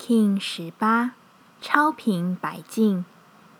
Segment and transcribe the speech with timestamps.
[0.00, 1.12] King 十八，
[1.60, 3.04] 超频百进，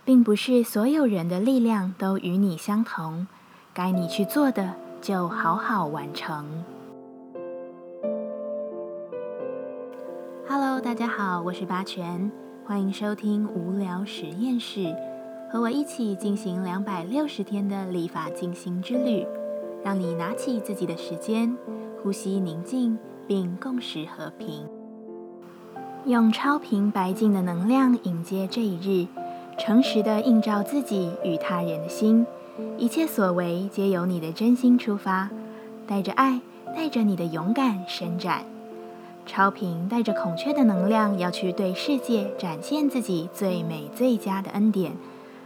[0.06, 3.26] 并不是所有人的力量都与你相同，
[3.74, 6.64] 该你去做的就好好完成。
[10.48, 12.32] Hello，大家好，我是八全，
[12.64, 14.96] 欢迎收听无聊实验室，
[15.52, 19.26] 和我一起进行两百六十天的立法进行之旅，
[19.84, 21.54] 让你拿起自己的时间，
[22.02, 22.98] 呼吸宁静，
[23.28, 24.79] 并共识和平。
[26.06, 29.06] 用超频白净的能量迎接这一日，
[29.58, 32.26] 诚实的映照自己与他人的心，
[32.78, 35.28] 一切所为皆由你的真心出发，
[35.86, 36.40] 带着爱，
[36.74, 38.44] 带着你的勇敢伸展。
[39.26, 44.92] 超频带着孔雀的能量要去对世界展现自己最美最佳的恩典，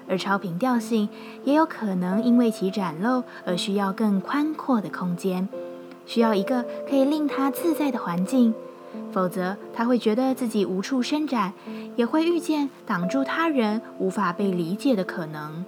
[0.09, 1.09] 而超频调性
[1.43, 5.49] 也有可能因为其展露而需要更宽阔的空间，
[6.07, 8.55] 需要一个可以令它自在的环境。
[9.13, 11.53] 否则，他会觉得自己无处伸展，
[11.97, 15.65] 也会遇见挡住他人无法被理解的可能。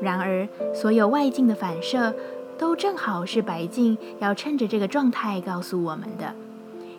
[0.00, 2.14] 然而，所有外境的反射，
[2.58, 6.34] 都正好是白镜要趁着这个状态告诉我们的：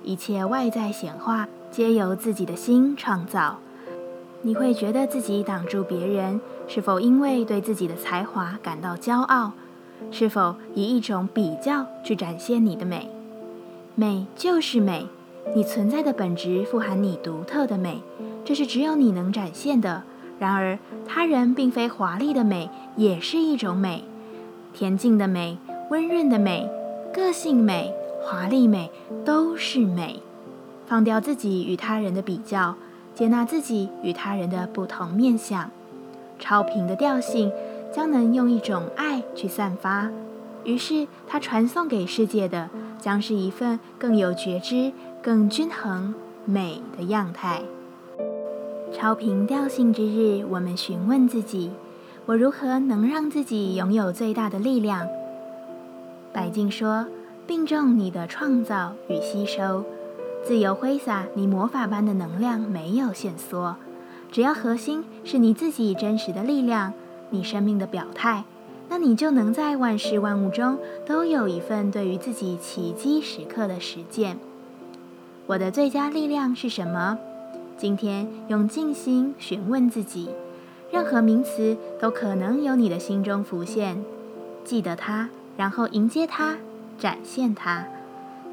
[0.03, 3.59] 一切外在显化，皆由自己的心创造。
[4.41, 9.53] 你会觉得自己挡住别人，是否因为对自己的才华感到骄傲？
[10.11, 13.09] 是否以一种比较去展现你的美？
[13.95, 15.07] 美就是美。
[15.55, 18.01] 你存在的本质富含你独特的美，
[18.43, 20.03] 这是只有你能展现的。
[20.39, 24.03] 然而，他人并非华丽的美，也是一种美。
[24.75, 25.57] 恬静的美、
[25.91, 26.67] 温润的美、
[27.13, 28.89] 个性美、华丽美，
[29.23, 30.21] 都是美。
[30.87, 32.75] 放掉自己与他人的比较，
[33.13, 35.69] 接纳自己与他人的不同面相。
[36.39, 37.51] 超频的调性
[37.93, 40.09] 将能用一种爱去散发，
[40.63, 44.91] 于是它传送给世界的将是一份更有觉知。
[45.23, 47.61] 更均衡美的样态。
[48.91, 51.71] 超频调性之日，我们询问自己：
[52.25, 55.07] 我如何能让自己拥有最大的力量？
[56.33, 57.07] 白静说：
[57.47, 59.85] 并重你的创造与吸收，
[60.43, 63.77] 自由挥洒你魔法般的能量，没有限缩。
[64.29, 66.91] 只要核心是你自己真实的力量，
[67.29, 68.43] 你生命的表态，
[68.89, 74.37] 那你就能在万事万物中都有一份对于自己奇迹时刻的实践。
[75.45, 77.19] 我的最佳力量是什么？
[77.77, 80.29] 今天用静心询问自己，
[80.89, 84.01] 任何名词都可能由你的心中浮现，
[84.63, 85.27] 记得它，
[85.57, 86.55] 然后迎接它，
[86.97, 87.85] 展现它。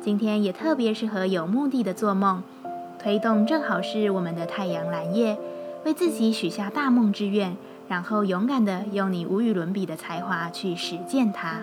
[0.03, 2.43] 今天也特别适合有目的的做梦，
[2.99, 5.39] 推动正好是我们的太阳蓝夜，
[5.85, 7.57] 为自己许下大梦之愿，
[7.87, 11.61] 然后勇敢的用你无与伦比的才华去实践它。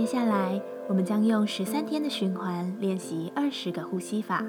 [0.00, 0.58] 接下来。
[0.88, 4.42] 我们将用十三天的循环练习二十个呼吸法，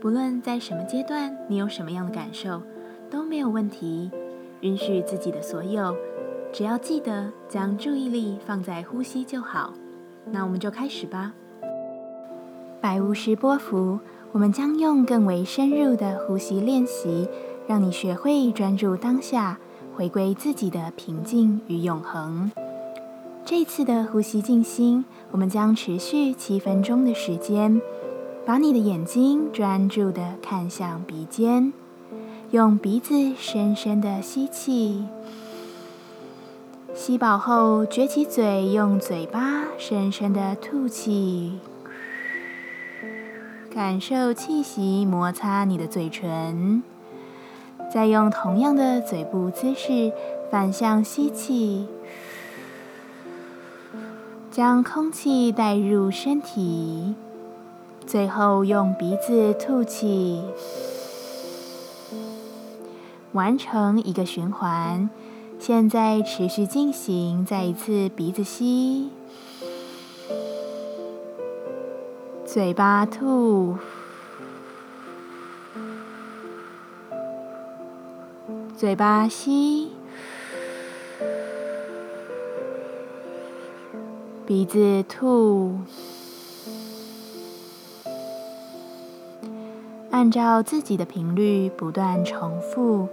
[0.00, 2.62] 不论在什么阶段，你有什么样的感受
[3.10, 4.10] 都没有问题。
[4.62, 5.94] 允许自己的所有，
[6.50, 9.74] 只要记得将注意力放在呼吸就好。
[10.30, 11.34] 那我们就开始吧。
[12.80, 14.00] 百无时波幅，
[14.32, 17.28] 我们将用更为深入的呼吸练习，
[17.68, 19.58] 让你学会专注当下，
[19.94, 22.50] 回归自己的平静与永恒。
[23.48, 27.80] 这次的呼吸静心，我们将持续七分钟的时间。
[28.44, 31.72] 把你的眼睛专注的看向鼻尖，
[32.50, 35.04] 用鼻子深深的吸气，
[36.92, 41.60] 吸饱后撅起嘴，用嘴巴深深的吐气，
[43.72, 46.82] 感受气息摩擦你的嘴唇。
[47.92, 50.12] 再用同样的嘴部姿势
[50.50, 51.86] 反向吸气。
[54.56, 57.14] 将空气带入身体，
[58.06, 60.42] 最后用鼻子吐气，
[63.32, 65.10] 完成一个循环。
[65.58, 69.10] 现在持续进行，再一次鼻子吸，
[72.46, 73.76] 嘴巴吐，
[78.74, 79.95] 嘴巴吸。
[84.46, 85.72] 鼻子吐，
[90.12, 93.08] 按照自己的频率不断重复，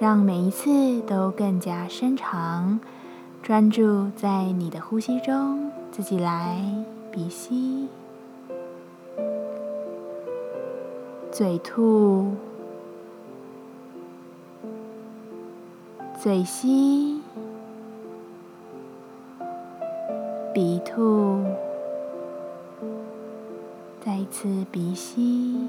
[0.00, 2.80] 让每一次都更加深长。
[3.40, 6.60] 专注在你的呼吸中，自己来
[7.12, 7.86] 鼻吸，
[11.30, 12.32] 嘴吐，
[16.20, 17.17] 嘴吸。
[20.54, 21.44] 鼻吐，
[24.04, 25.68] 再一次鼻吸。